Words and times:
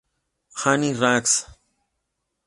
Any 0.65 0.93
Rags? 0.95 1.45